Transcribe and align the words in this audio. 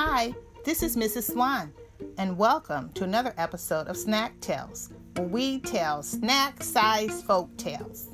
Hi, 0.00 0.32
this 0.64 0.84
is 0.84 0.96
Mrs. 0.96 1.32
Swan, 1.32 1.72
and 2.18 2.38
welcome 2.38 2.92
to 2.92 3.02
another 3.02 3.34
episode 3.36 3.88
of 3.88 3.96
Snack 3.96 4.38
Tales, 4.40 4.90
where 5.16 5.26
we 5.26 5.58
tell 5.58 6.04
snack 6.04 6.62
sized 6.62 7.24
folk 7.24 7.48
tales. 7.56 8.06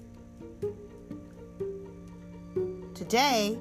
Today, 2.94 3.58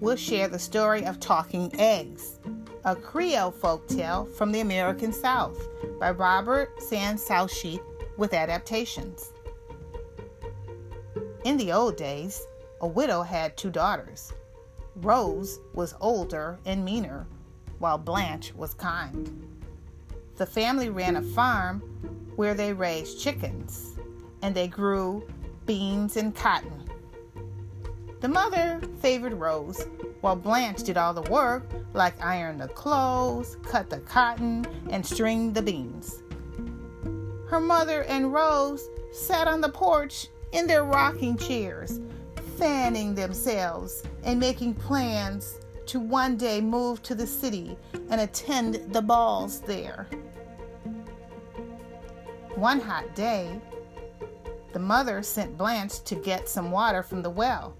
we'll 0.00 0.16
share 0.16 0.48
the 0.48 0.58
story 0.58 1.04
of 1.04 1.20
Talking 1.20 1.70
Eggs, 1.78 2.38
a 2.86 2.96
Creole 2.96 3.50
folk 3.50 3.86
tale 3.86 4.24
from 4.24 4.50
the 4.50 4.60
American 4.60 5.12
South 5.12 5.58
by 6.00 6.12
Robert 6.12 6.82
San 6.82 7.18
Souci 7.18 7.78
with 8.16 8.32
adaptations. 8.32 9.30
In 11.44 11.58
the 11.58 11.70
old 11.70 11.96
days, 11.98 12.46
a 12.80 12.86
widow 12.86 13.20
had 13.20 13.58
two 13.58 13.70
daughters. 13.70 14.32
Rose 14.96 15.60
was 15.74 15.94
older 16.00 16.58
and 16.64 16.84
meaner, 16.84 17.26
while 17.78 17.98
Blanche 17.98 18.54
was 18.54 18.72
kind. 18.72 19.30
The 20.36 20.46
family 20.46 20.88
ran 20.88 21.16
a 21.16 21.22
farm 21.22 21.80
where 22.36 22.54
they 22.54 22.72
raised 22.72 23.20
chickens 23.20 23.98
and 24.42 24.54
they 24.54 24.68
grew 24.68 25.26
beans 25.66 26.16
and 26.16 26.34
cotton. 26.34 26.88
The 28.20 28.28
mother 28.28 28.80
favored 29.00 29.34
Rose, 29.34 29.86
while 30.22 30.36
Blanche 30.36 30.82
did 30.82 30.96
all 30.96 31.12
the 31.12 31.30
work, 31.30 31.66
like 31.92 32.22
iron 32.24 32.56
the 32.56 32.68
clothes, 32.68 33.58
cut 33.62 33.90
the 33.90 34.00
cotton, 34.00 34.66
and 34.88 35.04
string 35.04 35.52
the 35.52 35.62
beans. 35.62 36.22
Her 37.48 37.60
mother 37.60 38.04
and 38.04 38.32
Rose 38.32 38.88
sat 39.12 39.46
on 39.46 39.60
the 39.60 39.68
porch 39.68 40.28
in 40.52 40.66
their 40.66 40.84
rocking 40.84 41.36
chairs, 41.36 42.00
fanning 42.58 43.14
themselves 43.14 44.02
and 44.24 44.40
making 44.40 44.74
plans 44.74 45.60
to 45.86 46.00
one 46.00 46.36
day 46.36 46.60
move 46.60 47.02
to 47.02 47.14
the 47.14 47.26
city 47.26 47.76
and 48.10 48.20
attend 48.20 48.74
the 48.92 49.02
balls 49.02 49.60
there. 49.60 50.08
One 52.54 52.80
hot 52.80 53.14
day, 53.14 53.60
the 54.72 54.78
mother 54.78 55.22
sent 55.22 55.56
Blanche 55.56 56.00
to 56.04 56.14
get 56.14 56.48
some 56.48 56.70
water 56.70 57.02
from 57.02 57.22
the 57.22 57.30
well. 57.30 57.76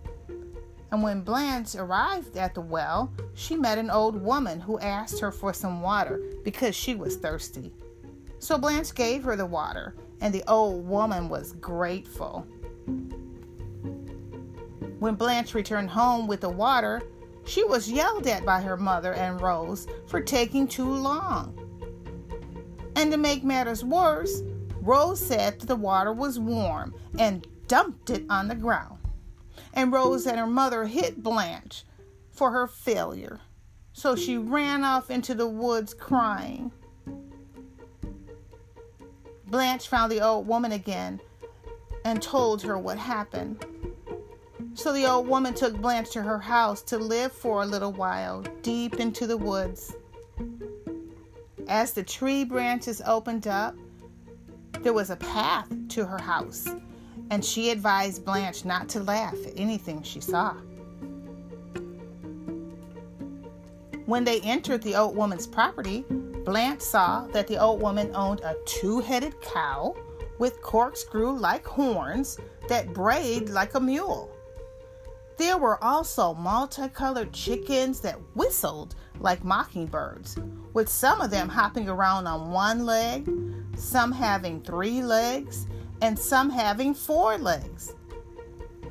And 0.93 1.03
when 1.03 1.23
Blanche 1.23 1.75
arrived 1.75 2.37
at 2.37 2.55
the 2.55 2.61
well, 2.61 3.13
she 3.35 3.57
met 3.57 3.79
an 3.79 3.91
old 3.91 4.23
woman 4.23 4.61
who 4.61 4.79
asked 4.79 5.19
her 5.21 5.33
for 5.33 5.53
some 5.53 5.83
water 5.83 6.21
because 6.45 6.77
she 6.77 6.95
was 6.95 7.17
thirsty. 7.17 7.73
So 8.39 8.57
Blanche 8.57 8.95
gave 8.95 9.25
her 9.25 9.35
the 9.35 9.47
water, 9.47 9.95
and 10.21 10.33
the 10.33 10.45
old 10.49 10.87
woman 10.87 11.29
was 11.29 11.53
grateful. 11.55 12.47
When 14.99 15.15
Blanche 15.15 15.55
returned 15.55 15.91
home 15.91 16.27
with 16.27 16.41
the 16.41 16.49
water, 16.49 17.03
she 17.45 17.65
was 17.65 17.91
yelled 17.91 18.27
at 18.27 18.45
by 18.45 18.61
her 18.61 18.77
mother 18.77 19.15
and 19.15 19.41
Rose 19.41 19.87
for 20.07 20.21
taking 20.21 20.67
too 20.67 20.89
long. 20.89 21.57
And 22.97 23.13
to 23.13 23.19
make 23.19 23.45
matters 23.45 23.85
worse, 23.85 24.43
Rose 24.81 25.21
said 25.21 25.61
that 25.61 25.67
the 25.67 25.77
water 25.77 26.13
was 26.13 26.39
warm 26.39 26.95
and 27.19 27.47
dumped 27.69 28.11
it 28.11 28.25
on 28.31 28.49
the 28.49 28.55
ground. 28.55 28.99
And 29.75 29.93
Rose 29.93 30.27
and 30.27 30.39
her 30.39 30.47
mother 30.47 30.87
hit 30.87 31.23
Blanche 31.23 31.85
for 32.31 32.51
her 32.51 32.67
failure. 32.67 33.41
So 33.93 34.17
she 34.17 34.39
ran 34.39 34.85
off 34.85 35.11
into 35.11 35.35
the 35.35 35.49
woods 35.49 35.93
crying. 35.93 36.73
Blanche 39.47 39.89
found 39.89 40.11
the 40.11 40.21
old 40.21 40.47
woman 40.47 40.73
again 40.73 41.21
and 42.05 42.23
told 42.23 42.63
her 42.63 42.79
what 42.79 42.99
happened. 42.99 43.65
So 44.77 44.93
the 44.93 45.07
old 45.07 45.27
woman 45.27 45.55
took 45.55 45.75
Blanche 45.81 46.11
to 46.11 46.23
her 46.23 46.39
house 46.39 46.83
to 46.83 46.99
live 46.99 47.33
for 47.33 47.63
a 47.63 47.67
little 47.67 47.93
while, 47.93 48.43
deep 48.61 49.01
into 49.01 49.27
the 49.27 49.37
woods. 49.37 49.97
As 51.67 51.95
the 51.95 52.03
tree 52.03 52.45
branches 52.45 53.01
opened 53.07 53.47
up, 53.47 53.75
there 54.81 54.93
was 54.93 55.09
a 55.09 55.17
path 55.17 55.67
to 55.89 56.05
her 56.05 56.19
house, 56.19 56.69
and 57.31 57.43
she 57.43 57.71
advised 57.71 58.27
Blanche 58.27 58.67
not 58.67 58.87
to 58.91 59.01
laugh 59.01 59.35
at 59.47 59.55
anything 59.57 60.03
she 60.03 60.21
saw. 60.21 60.53
When 64.05 64.25
they 64.25 64.41
entered 64.43 64.83
the 64.83 64.95
old 64.95 65.17
woman's 65.17 65.47
property, 65.47 66.05
Blanche 66.45 66.83
saw 66.83 67.27
that 67.29 67.49
the 67.49 67.57
old 67.57 67.81
woman 67.81 68.15
owned 68.15 68.41
a 68.41 68.55
two 68.67 69.01
headed 69.01 69.41
cow 69.41 69.97
with 70.39 70.61
corkscrew 70.61 71.33
like 71.33 71.67
horns 71.67 72.39
that 72.69 72.93
brayed 72.93 73.49
like 73.49 73.75
a 73.75 73.81
mule. 73.81 74.36
There 75.37 75.59
were 75.59 75.83
also 75.85 76.33
multicolored 76.35 77.33
chickens 77.33 78.01
that 78.01 78.19
whistled 78.35 78.95
like 79.21 79.45
mockingbirds, 79.45 80.39
with 80.73 80.89
some 80.89 81.21
of 81.21 81.31
them 81.31 81.49
hopping 81.49 81.89
around 81.89 82.27
on 82.27 82.51
one 82.51 82.87
leg, 82.87 83.29
some 83.77 84.13
having 84.13 84.63
three 84.63 85.03
legs, 85.03 85.67
and 86.01 86.19
some 86.19 86.49
having 86.49 86.95
four 86.95 87.37
legs. 87.37 87.95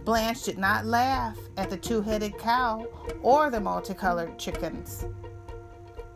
Blanche 0.04 0.44
did 0.44 0.60
not 0.60 0.86
laugh 0.86 1.38
at 1.58 1.72
the 1.72 1.78
two 1.78 2.02
headed 2.02 2.38
cow 2.38 2.86
or 3.24 3.50
the 3.50 3.60
multicolored 3.60 4.38
chickens. 4.38 5.06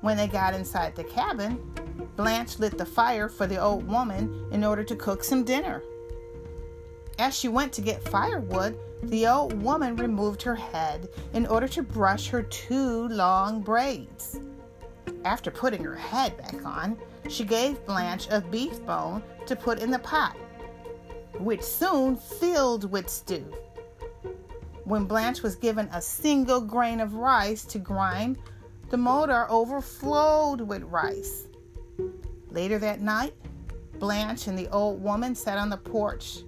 When 0.01 0.16
they 0.16 0.28
got 0.28 0.53
inside 0.53 0.96
the 0.96 1.03
cabin, 1.03 1.59
Blanche 2.16 2.59
lit 2.59 2.78
the 2.78 2.85
fire 2.85 3.29
for 3.29 3.47
the 3.47 3.57
old 3.57 3.88
woman 3.88 4.47
in 4.51 4.63
order 4.63 4.84
to 4.84 4.96
cook 4.96 5.23
some 5.23 5.44
dinner. 5.44 5.81
As 7.17 7.35
she 7.35 7.47
went 7.47 7.73
to 7.73 7.81
get 7.81 8.07
firewood, 8.09 8.78
the 9.04 9.28
old 9.28 9.62
woman 9.62 9.96
removed 9.96 10.42
her 10.42 10.56
head 10.56 11.08
in 11.34 11.46
order 11.48 11.68
to 11.68 11.82
brush 11.82 12.28
her 12.28 12.44
two 12.44 13.08
long 13.08 13.62
braids. 13.62 14.40
After 15.26 15.52
putting 15.52 15.84
her 15.84 15.96
head 15.96 16.38
back 16.38 16.66
on, 16.66 16.98
she 17.30 17.44
gave 17.44 17.86
Blanche 17.86 18.28
a 18.30 18.42
beef 18.42 18.84
bone 18.86 19.24
to 19.46 19.56
put 19.56 19.80
in 19.80 19.92
the 19.92 20.00
pot, 20.00 20.36
which 21.40 21.62
soon 21.62 22.16
filled 22.16 22.92
with 22.92 23.09
stew. 23.09 23.46
When 24.84 25.06
Blanche 25.06 25.44
was 25.44 25.56
given 25.56 25.88
a 25.94 26.02
single 26.02 26.62
grain 26.62 27.00
of 27.00 27.16
rice 27.16 27.64
to 27.66 27.80
grind, 27.80 28.38
the 28.90 28.98
motor 28.98 29.46
overflowed 29.50 30.62
with 30.62 30.84
rice. 30.84 31.46
Later 32.50 32.80
that 32.80 33.02
night, 33.02 33.34
Blanche 34.00 34.48
and 34.48 34.58
the 34.58 34.68
old 34.70 35.02
woman 35.02 35.36
sat 35.36 35.58
on 35.58 35.70
the 35.70 35.78
porch 35.78 36.44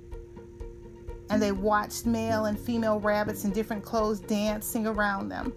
and 1.31 1.41
they 1.41 1.53
watched 1.53 2.05
male 2.05 2.45
and 2.45 2.59
female 2.59 2.99
rabbits 2.99 3.45
in 3.45 3.51
different 3.51 3.85
clothes 3.85 4.19
dancing 4.19 4.85
around 4.85 5.29
them. 5.29 5.53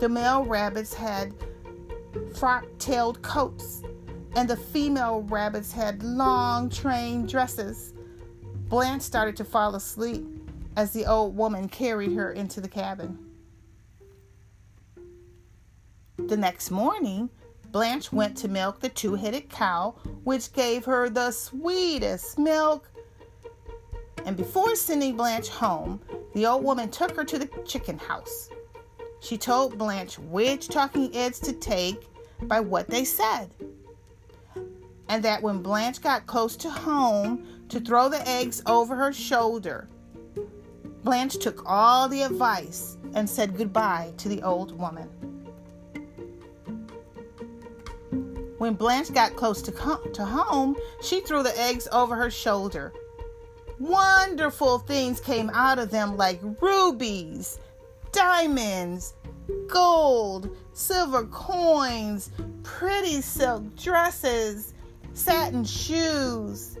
The 0.00 0.08
male 0.08 0.46
rabbits 0.46 0.94
had 0.94 1.34
frock 2.34 2.64
tailed 2.78 3.20
coats, 3.20 3.82
and 4.34 4.48
the 4.48 4.56
female 4.56 5.26
rabbits 5.28 5.70
had 5.70 6.02
long 6.02 6.70
train 6.70 7.26
dresses. 7.26 7.92
Blanche 8.70 9.02
started 9.02 9.36
to 9.36 9.44
fall 9.44 9.74
asleep 9.74 10.26
as 10.74 10.92
the 10.92 11.04
old 11.04 11.36
woman 11.36 11.68
carried 11.68 12.12
her 12.12 12.32
into 12.32 12.62
the 12.62 12.68
cabin. 12.68 13.18
The 16.16 16.36
next 16.36 16.70
morning, 16.70 17.28
Blanche 17.72 18.10
went 18.10 18.38
to 18.38 18.48
milk 18.48 18.80
the 18.80 18.88
two 18.88 19.16
headed 19.16 19.50
cow, 19.50 19.96
which 20.24 20.54
gave 20.54 20.86
her 20.86 21.10
the 21.10 21.30
sweetest 21.30 22.38
milk 22.38 22.90
and 24.28 24.36
before 24.36 24.76
sending 24.76 25.16
Blanche 25.16 25.48
home, 25.48 26.02
the 26.34 26.44
old 26.44 26.62
woman 26.62 26.90
took 26.90 27.16
her 27.16 27.24
to 27.24 27.38
the 27.38 27.48
chicken 27.64 27.96
house. 27.96 28.50
She 29.20 29.38
told 29.38 29.78
Blanche 29.78 30.18
which 30.18 30.68
talking 30.68 31.16
eggs 31.16 31.40
to 31.40 31.54
take 31.54 32.06
by 32.42 32.60
what 32.60 32.90
they 32.90 33.06
said. 33.06 33.48
And 35.08 35.22
that 35.24 35.40
when 35.40 35.62
Blanche 35.62 36.02
got 36.02 36.26
close 36.26 36.56
to 36.56 36.68
home, 36.68 37.46
to 37.70 37.80
throw 37.80 38.10
the 38.10 38.28
eggs 38.28 38.62
over 38.66 38.94
her 38.94 39.14
shoulder. 39.14 39.88
Blanche 41.04 41.38
took 41.38 41.62
all 41.64 42.06
the 42.06 42.20
advice 42.20 42.98
and 43.14 43.28
said 43.28 43.56
goodbye 43.56 44.12
to 44.18 44.28
the 44.28 44.42
old 44.42 44.78
woman. 44.78 45.08
When 48.58 48.74
Blanche 48.74 49.10
got 49.10 49.36
close 49.36 49.62
to, 49.62 49.72
to 50.12 50.24
home, 50.26 50.76
she 51.00 51.20
threw 51.20 51.42
the 51.42 51.58
eggs 51.58 51.88
over 51.90 52.14
her 52.14 52.30
shoulder 52.30 52.92
Wonderful 53.78 54.80
things 54.80 55.20
came 55.20 55.50
out 55.50 55.78
of 55.78 55.90
them 55.90 56.16
like 56.16 56.40
rubies, 56.60 57.60
diamonds, 58.10 59.14
gold, 59.68 60.56
silver 60.72 61.24
coins, 61.26 62.30
pretty 62.64 63.20
silk 63.20 63.76
dresses, 63.76 64.74
satin 65.12 65.64
shoes, 65.64 66.76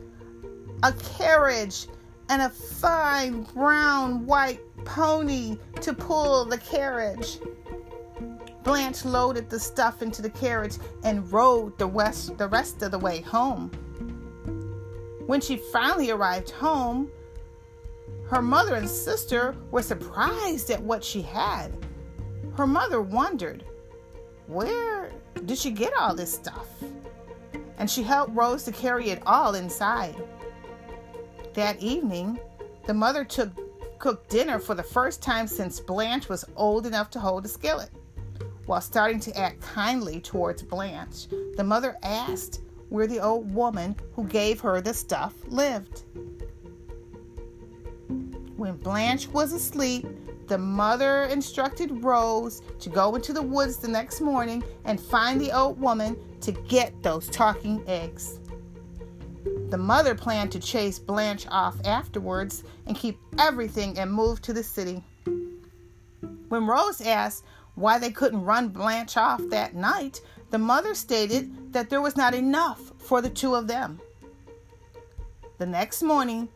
a 0.82 0.92
carriage, 0.92 1.86
and 2.30 2.42
a 2.42 2.50
fine 2.50 3.42
brown 3.54 4.26
white 4.26 4.60
pony 4.84 5.56
to 5.80 5.92
pull 5.92 6.44
the 6.44 6.58
carriage. 6.58 7.38
Blanche 8.64 9.04
loaded 9.04 9.48
the 9.48 9.60
stuff 9.60 10.02
into 10.02 10.20
the 10.20 10.30
carriage 10.30 10.76
and 11.04 11.30
rode 11.32 11.78
the 11.78 11.86
rest, 11.86 12.36
the 12.38 12.48
rest 12.48 12.82
of 12.82 12.90
the 12.90 12.98
way 12.98 13.20
home. 13.20 13.70
When 15.28 15.42
she 15.42 15.58
finally 15.58 16.10
arrived 16.10 16.48
home, 16.48 17.10
her 18.30 18.40
mother 18.40 18.76
and 18.76 18.88
sister 18.88 19.54
were 19.70 19.82
surprised 19.82 20.70
at 20.70 20.82
what 20.82 21.04
she 21.04 21.20
had. 21.20 21.70
Her 22.56 22.66
mother 22.66 23.02
wondered, 23.02 23.62
where 24.46 25.12
did 25.44 25.58
she 25.58 25.70
get 25.70 25.92
all 25.92 26.14
this 26.14 26.32
stuff? 26.32 26.68
And 27.76 27.90
she 27.90 28.02
helped 28.02 28.34
Rose 28.34 28.64
to 28.64 28.72
carry 28.72 29.10
it 29.10 29.22
all 29.26 29.54
inside. 29.54 30.16
That 31.52 31.78
evening, 31.82 32.38
the 32.86 32.94
mother 32.94 33.22
took 33.22 33.50
cooked 33.98 34.30
dinner 34.30 34.58
for 34.58 34.74
the 34.74 34.82
first 34.82 35.20
time 35.20 35.46
since 35.46 35.78
Blanche 35.78 36.30
was 36.30 36.46
old 36.56 36.86
enough 36.86 37.10
to 37.10 37.20
hold 37.20 37.44
a 37.44 37.48
skillet. 37.48 37.90
While 38.64 38.80
starting 38.80 39.20
to 39.20 39.36
act 39.36 39.60
kindly 39.60 40.22
towards 40.22 40.62
Blanche, 40.62 41.26
the 41.54 41.64
mother 41.64 41.98
asked 42.02 42.62
where 42.88 43.06
the 43.06 43.20
old 43.20 43.52
woman 43.54 43.96
who 44.14 44.24
gave 44.24 44.60
her 44.60 44.80
the 44.80 44.94
stuff 44.94 45.34
lived. 45.46 46.02
When 48.56 48.76
Blanche 48.76 49.28
was 49.28 49.52
asleep, 49.52 50.06
the 50.48 50.58
mother 50.58 51.24
instructed 51.24 52.02
Rose 52.02 52.62
to 52.80 52.88
go 52.88 53.14
into 53.14 53.32
the 53.32 53.42
woods 53.42 53.76
the 53.76 53.88
next 53.88 54.20
morning 54.20 54.64
and 54.84 54.98
find 54.98 55.40
the 55.40 55.52
old 55.52 55.78
woman 55.78 56.16
to 56.40 56.52
get 56.52 57.02
those 57.02 57.28
talking 57.28 57.84
eggs. 57.86 58.40
The 59.68 59.78
mother 59.78 60.14
planned 60.14 60.50
to 60.52 60.60
chase 60.60 60.98
Blanche 60.98 61.46
off 61.50 61.76
afterwards 61.84 62.64
and 62.86 62.96
keep 62.96 63.18
everything 63.38 63.98
and 63.98 64.10
move 64.10 64.40
to 64.42 64.54
the 64.54 64.62
city. 64.62 65.04
When 66.48 66.66
Rose 66.66 67.02
asked 67.02 67.44
why 67.74 67.98
they 67.98 68.10
couldn't 68.10 68.44
run 68.44 68.70
Blanche 68.70 69.18
off 69.18 69.42
that 69.50 69.74
night, 69.74 70.22
the 70.50 70.58
mother 70.58 70.94
stated 70.94 71.72
that 71.72 71.90
there 71.90 72.00
was 72.00 72.16
not 72.16 72.34
enough 72.34 72.92
for 72.98 73.20
the 73.20 73.30
two 73.30 73.54
of 73.54 73.66
them. 73.68 74.00
The 75.58 75.66
next 75.66 76.02
morning, 76.02 76.48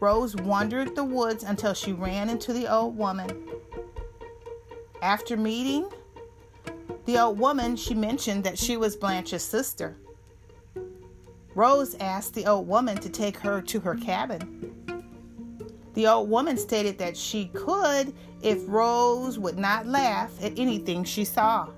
Rose 0.00 0.36
wandered 0.36 0.94
the 0.94 1.04
woods 1.04 1.44
until 1.44 1.74
she 1.74 1.92
ran 1.92 2.28
into 2.28 2.52
the 2.52 2.72
old 2.72 2.96
woman. 2.96 3.48
After 5.00 5.36
meeting 5.36 5.88
the 7.06 7.18
old 7.18 7.38
woman, 7.38 7.76
she 7.76 7.94
mentioned 7.94 8.44
that 8.44 8.58
she 8.58 8.76
was 8.76 8.96
Blanche's 8.96 9.42
sister. 9.42 9.96
Rose 11.54 11.96
asked 12.00 12.34
the 12.34 12.46
old 12.46 12.68
woman 12.68 12.98
to 12.98 13.08
take 13.08 13.36
her 13.38 13.60
to 13.62 13.80
her 13.80 13.94
cabin. 13.94 14.74
The 15.94 16.06
old 16.06 16.28
woman 16.30 16.56
stated 16.56 16.98
that 16.98 17.16
she 17.16 17.46
could 17.46 18.14
if 18.42 18.62
Rose 18.68 19.38
would 19.38 19.58
not 19.58 19.86
laugh 19.86 20.32
at 20.42 20.58
anything 20.58 21.02
she 21.02 21.24
saw. 21.24 21.68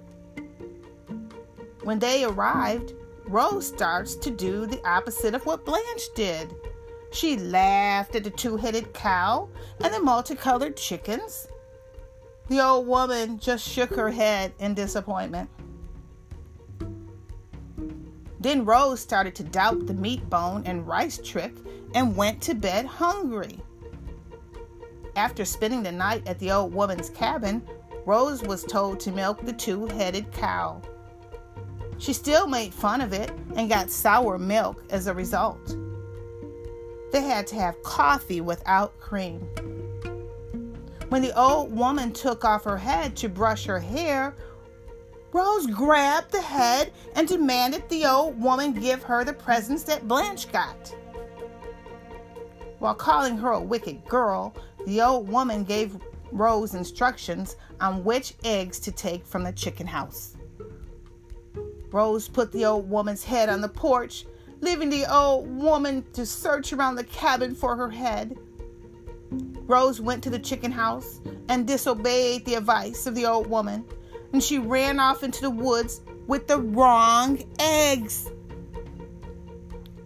When 1.83 1.99
they 1.99 2.25
arrived, 2.25 2.95
Rose 3.27 3.67
starts 3.67 4.15
to 4.17 4.31
do 4.31 4.67
the 4.67 4.87
opposite 4.87 5.35
of 5.35 5.47
what 5.47 5.65
Blanche 5.65 6.09
did. 6.15 6.55
She 7.13 7.37
laughed 7.37 8.15
at 8.15 8.25
the 8.25 8.31
two 8.31 8.57
headed 8.57 8.93
cow 8.93 9.49
and 9.83 9.93
the 9.93 10.01
multicolored 10.01 10.77
chickens. 10.77 11.49
The 12.49 12.61
old 12.61 12.87
woman 12.87 13.39
just 13.39 13.67
shook 13.67 13.95
her 13.95 14.11
head 14.11 14.53
in 14.59 14.75
disappointment. 14.75 15.49
Then 18.41 18.65
Rose 18.65 19.01
started 19.01 19.35
to 19.37 19.45
doubt 19.45 19.87
the 19.87 19.95
meat 19.95 20.29
bone 20.29 20.63
and 20.67 20.87
rice 20.87 21.19
trick 21.19 21.55
and 21.95 22.17
went 22.17 22.41
to 22.43 22.55
bed 22.55 22.87
hungry. 22.87 23.61
After 25.17 25.45
spending 25.45 25.83
the 25.83 25.93
night 25.93 26.27
at 26.27 26.39
the 26.39 26.51
old 26.51 26.73
woman's 26.73 27.11
cabin, 27.11 27.63
Rose 28.07 28.43
was 28.43 28.65
told 28.65 28.99
to 29.01 29.13
milk 29.13 29.45
the 29.45 29.53
two 29.53 29.87
headed 29.87 30.33
cow. 30.33 30.81
She 32.01 32.15
still 32.15 32.47
made 32.47 32.73
fun 32.73 33.03
of 33.03 33.13
it 33.13 33.31
and 33.57 33.69
got 33.69 33.91
sour 33.91 34.39
milk 34.39 34.83
as 34.89 35.07
a 35.07 35.13
result. 35.13 35.77
They 37.13 37.21
had 37.21 37.47
to 37.49 37.57
have 37.57 37.83
coffee 37.83 38.41
without 38.41 38.99
cream. 38.99 39.41
When 41.11 41.21
the 41.21 41.39
old 41.39 41.77
woman 41.77 42.13
took 42.13 42.43
off 42.43 42.65
her 42.65 42.79
head 42.79 43.17
to 43.17 43.29
brush 43.29 43.67
her 43.67 43.79
hair, 43.79 44.35
Rose 45.33 45.67
grabbed 45.67 46.33
the 46.33 46.41
head 46.41 46.91
and 47.17 47.29
demanded 47.29 47.87
the 47.91 48.07
old 48.07 48.41
woman 48.41 48.73
give 48.73 49.03
her 49.03 49.23
the 49.23 49.35
presents 49.35 49.83
that 49.85 50.09
Blanche 50.09 50.51
got. 50.51 50.95
While 52.79 52.95
calling 52.95 53.37
her 53.37 53.51
a 53.51 53.61
wicked 53.61 54.07
girl, 54.07 54.55
the 54.87 55.03
old 55.03 55.29
woman 55.29 55.65
gave 55.65 55.99
Rose 56.33 56.73
instructions 56.73 57.57
on 57.79 58.05
which 58.05 58.35
eggs 58.43 58.81
to 58.81 58.91
take 58.91 59.27
from 59.27 59.45
the 59.45 59.53
chicken 59.53 59.87
house. 59.87 60.37
Rose 61.93 62.29
put 62.29 62.53
the 62.53 62.65
old 62.65 62.89
woman's 62.89 63.25
head 63.25 63.49
on 63.49 63.61
the 63.61 63.69
porch 63.69 64.25
leaving 64.61 64.91
the 64.91 65.11
old 65.13 65.49
woman 65.57 66.05
to 66.13 66.27
search 66.27 66.73
around 66.73 66.97
the 66.97 67.05
cabin 67.05 67.55
for 67.55 67.77
her 67.77 67.91
head. 67.91 68.37
Rose 69.67 70.01
went 70.01 70.23
to 70.25 70.31
the 70.31 70.39
chicken 70.39 70.73
house 70.73 71.21
and 71.49 71.67
disobeyed 71.67 72.45
the 72.45 72.55
advice 72.55 73.07
of 73.07 73.15
the 73.15 73.27
old 73.27 73.47
woman, 73.47 73.85
and 74.33 74.43
she 74.43 74.59
ran 74.59 75.01
off 75.01 75.23
into 75.23 75.41
the 75.41 75.51
woods 75.51 76.03
with 76.27 76.47
the 76.47 76.59
wrong 76.59 77.43
eggs. 77.59 78.29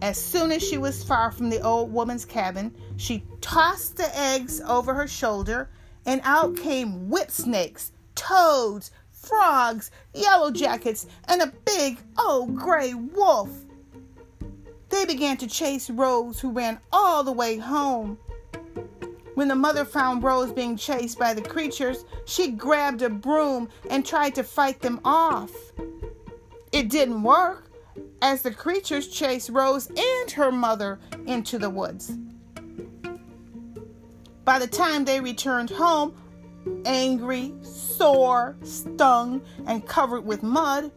As 0.03 0.19
soon 0.19 0.53
as 0.53 0.63
she 0.63 0.77
was 0.77 1.03
far 1.03 1.33
from 1.33 1.49
the 1.49 1.63
old 1.63 1.93
woman's 1.93 2.27
cabin, 2.27 2.75
she 2.97 3.25
tossed 3.41 3.97
the 3.97 4.19
eggs 4.19 4.61
over 4.61 4.93
her 4.93 5.09
shoulder, 5.09 5.71
and 6.05 6.21
out 6.25 6.57
came 6.57 7.09
whip 7.09 7.31
snakes, 7.31 7.93
toads, 8.15 8.91
frogs, 9.25 9.91
yellow 10.15 10.51
jackets, 10.51 11.07
and 11.29 11.43
a 11.43 11.53
big 11.65 11.99
old 12.19 12.55
gray 12.55 12.95
wolf. 12.95 13.51
They 14.89 15.05
began 15.05 15.37
to 15.39 15.47
chase 15.47 15.91
Rose, 15.91 16.41
who 16.41 16.51
ran 16.51 16.79
all 16.93 17.25
the 17.25 17.33
way 17.33 17.57
home. 17.57 18.19
When 19.35 19.49
the 19.49 19.57
mother 19.57 19.85
found 19.85 20.23
Rose 20.23 20.53
being 20.53 20.77
chased 20.77 21.19
by 21.19 21.35
the 21.35 21.43
creatures, 21.43 22.05
she 22.25 22.53
grabbed 22.53 23.03
a 23.03 23.11
broom 23.11 23.69
and 23.91 24.07
tried 24.07 24.37
to 24.37 24.45
fight 24.45 24.81
them 24.81 25.01
off. 25.05 25.51
It 26.71 26.89
didn't 26.89 27.23
work, 27.23 27.71
as 28.23 28.43
the 28.43 28.53
creatures 28.53 29.09
chased 29.09 29.51
Rose 29.51 29.89
and 29.89 30.31
her 30.31 30.53
mother 30.53 31.01
into 31.27 31.59
the 31.59 31.71
woods. 31.71 32.17
By 34.45 34.59
the 34.59 34.67
time 34.67 35.05
they 35.05 35.21
returned 35.21 35.71
home, 35.71 36.15
angry, 36.85 37.55
sore, 37.63 38.57
stung, 38.63 39.43
and 39.67 39.87
covered 39.87 40.23
with 40.23 40.43
mud, 40.43 40.91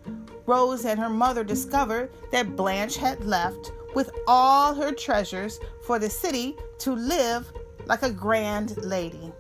Rose 0.46 0.86
and 0.86 1.00
her 1.00 1.10
mother 1.10 1.44
discovered 1.44 2.10
that 2.32 2.56
Blanche 2.56 2.96
had 2.96 3.26
left 3.26 3.72
with 3.94 4.10
all 4.28 4.74
her 4.74 4.92
treasures 4.92 5.60
for 5.86 6.00
the 6.00 6.10
city 6.10 6.56
to 6.80 6.94
live 6.94 7.52
like 7.86 8.04
a 8.04 8.12
grand 8.12 8.78
lady. 8.78 9.32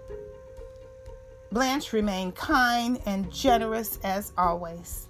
Blanche 1.51 1.93
remained 1.93 2.36
kind 2.36 3.01
and 3.05 3.31
generous 3.31 4.00
as 4.03 4.33
always. 4.38 5.07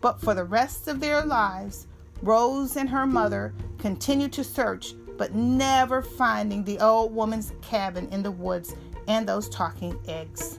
But 0.00 0.20
for 0.20 0.34
the 0.34 0.44
rest 0.44 0.88
of 0.88 1.00
their 1.00 1.24
lives, 1.24 1.86
Rose 2.22 2.76
and 2.76 2.88
her 2.88 3.06
mother 3.06 3.54
continued 3.78 4.32
to 4.34 4.44
search, 4.44 4.94
but 5.16 5.34
never 5.34 6.02
finding 6.02 6.64
the 6.64 6.78
old 6.80 7.14
woman's 7.14 7.52
cabin 7.62 8.08
in 8.10 8.22
the 8.22 8.30
woods 8.30 8.74
and 9.08 9.28
those 9.28 9.48
talking 9.48 9.98
eggs. 10.06 10.58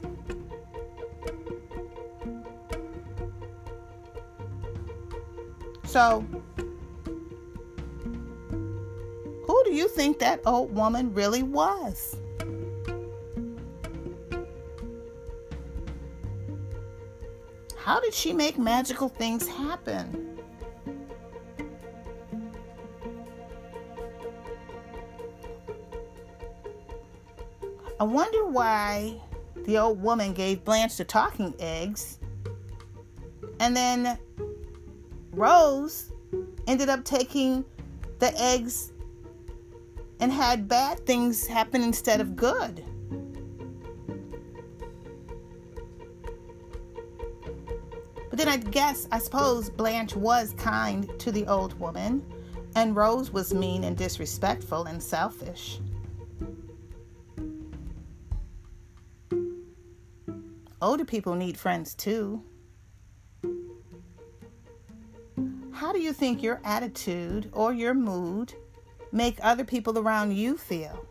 So, 5.86 6.26
who 9.46 9.64
do 9.64 9.74
you 9.74 9.88
think 9.88 10.20
that 10.20 10.42
old 10.46 10.74
woman 10.74 11.14
really 11.14 11.44
was? 11.44 12.16
How 17.76 18.00
did 18.00 18.14
she 18.14 18.34
make 18.34 18.58
magical 18.58 19.10
things 19.10 19.48
happen? 19.48 20.33
I 28.00 28.04
wonder 28.04 28.46
why 28.46 29.22
the 29.66 29.78
old 29.78 30.02
woman 30.02 30.34
gave 30.34 30.64
Blanche 30.66 30.98
the 30.98 31.06
talking 31.06 31.54
eggs 31.60 32.20
and 33.60 33.76
then 33.76 34.18
Rose 35.32 36.12
ended 36.68 36.90
up 36.90 37.04
taking 37.04 37.64
the 38.20 38.38
eggs 38.40 38.92
and 40.20 40.32
had 40.32 40.68
bad 40.68 41.06
things 41.06 41.48
happen 41.48 41.82
instead 41.82 42.22
of 42.22 42.36
good. 42.36 42.84
But 48.30 48.40
then 48.40 48.48
I 48.48 48.58
guess, 48.58 49.08
I 49.12 49.20
suppose 49.20 49.70
Blanche 49.70 50.16
was 50.16 50.54
kind 50.58 51.08
to 51.20 51.32
the 51.32 51.46
old 51.48 51.80
woman, 51.80 52.26
and 52.76 52.96
Rose 52.96 53.32
was 53.32 53.54
mean 53.54 53.84
and 53.84 53.96
disrespectful 53.96 54.86
and 54.86 55.02
selfish. 55.02 55.80
Older 60.84 61.06
people 61.06 61.34
need 61.36 61.58
friends 61.58 61.96
too. 61.96 62.44
How 65.72 65.92
do 65.92 66.00
you 66.00 66.14
think 66.14 66.44
your 66.44 66.62
attitude 66.64 67.50
or 67.54 67.74
your 67.74 67.94
mood 67.94 68.54
make 69.14 69.38
other 69.44 69.64
people 69.64 69.98
around 69.98 70.36
you 70.36 70.58
feel. 70.58 71.06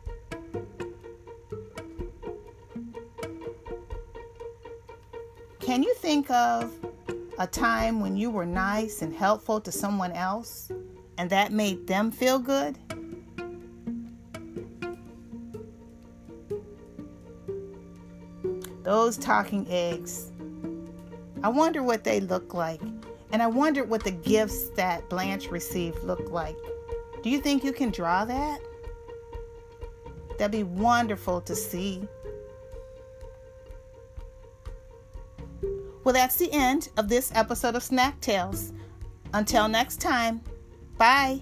Can 5.60 5.84
you 5.84 5.94
think 5.94 6.28
of 6.30 6.74
a 7.38 7.46
time 7.46 8.00
when 8.00 8.16
you 8.16 8.30
were 8.30 8.44
nice 8.44 9.00
and 9.00 9.14
helpful 9.14 9.60
to 9.60 9.70
someone 9.70 10.12
else 10.12 10.70
and 11.16 11.30
that 11.30 11.52
made 11.52 11.86
them 11.86 12.10
feel 12.10 12.40
good? 12.40 12.76
Those 18.82 19.16
talking 19.16 19.66
eggs. 19.68 20.30
I 21.42 21.48
wonder 21.48 21.82
what 21.82 22.04
they 22.04 22.20
look 22.20 22.54
like. 22.54 22.80
And 23.32 23.42
I 23.42 23.46
wonder 23.46 23.84
what 23.84 24.04
the 24.04 24.10
gifts 24.10 24.68
that 24.70 25.08
Blanche 25.08 25.50
received 25.50 26.02
look 26.04 26.30
like. 26.30 26.56
Do 27.22 27.30
you 27.30 27.40
think 27.40 27.64
you 27.64 27.72
can 27.72 27.90
draw 27.90 28.24
that? 28.24 28.60
That'd 30.38 30.52
be 30.52 30.64
wonderful 30.64 31.40
to 31.42 31.54
see. 31.54 32.06
Well, 36.04 36.12
that's 36.12 36.36
the 36.36 36.52
end 36.52 36.88
of 36.96 37.08
this 37.08 37.30
episode 37.34 37.76
of 37.76 37.82
Snack 37.82 38.20
Tales. 38.20 38.72
Until 39.32 39.68
next 39.68 40.00
time, 40.00 40.42
bye. 40.98 41.40